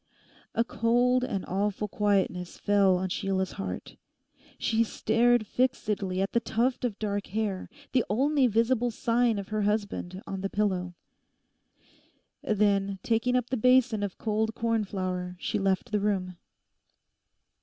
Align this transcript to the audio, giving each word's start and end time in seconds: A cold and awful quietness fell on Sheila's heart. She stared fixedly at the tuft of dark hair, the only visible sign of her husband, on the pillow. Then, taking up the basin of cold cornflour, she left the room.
A 0.55 0.63
cold 0.63 1.23
and 1.23 1.45
awful 1.45 1.87
quietness 1.87 2.57
fell 2.57 2.97
on 2.97 3.09
Sheila's 3.09 3.51
heart. 3.51 3.97
She 4.57 4.83
stared 4.83 5.45
fixedly 5.45 6.23
at 6.23 6.31
the 6.31 6.39
tuft 6.39 6.83
of 6.83 6.97
dark 6.97 7.27
hair, 7.27 7.69
the 7.91 8.03
only 8.09 8.47
visible 8.47 8.89
sign 8.89 9.37
of 9.37 9.49
her 9.49 9.61
husband, 9.61 10.23
on 10.25 10.41
the 10.41 10.49
pillow. 10.49 10.95
Then, 12.41 12.97
taking 13.03 13.35
up 13.35 13.51
the 13.51 13.57
basin 13.57 14.01
of 14.01 14.17
cold 14.17 14.55
cornflour, 14.55 15.35
she 15.39 15.59
left 15.59 15.91
the 15.91 15.99
room. 15.99 16.35